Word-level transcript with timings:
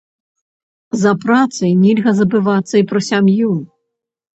За 1.01 1.11
працай 1.25 1.71
нельга 1.85 2.11
забывацца 2.23 2.75
і 2.85 2.87
пра 2.93 3.07
сям'ю. 3.13 3.51